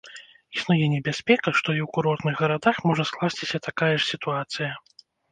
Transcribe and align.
Існуе 0.59 0.85
небяспека, 0.93 1.51
што 1.59 1.69
і 1.75 1.81
ў 1.83 1.87
курортных 1.97 2.35
гарадах 2.45 2.79
можа 2.91 3.05
скласціся 3.09 3.57
такая 3.67 3.91
ж 3.97 3.99
сітуацыя. 4.13 4.71